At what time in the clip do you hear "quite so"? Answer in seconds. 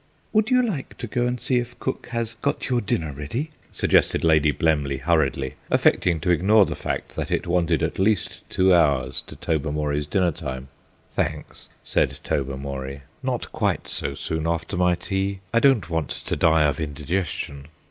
13.51-14.15